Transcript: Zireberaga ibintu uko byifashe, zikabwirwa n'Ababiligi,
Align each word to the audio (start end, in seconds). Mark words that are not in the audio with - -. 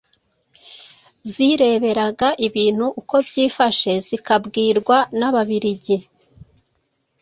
Zireberaga 1.31 2.27
ibintu 2.47 2.85
uko 2.99 3.15
byifashe, 3.27 3.91
zikabwirwa 4.07 4.97
n'Ababiligi, 5.19 5.97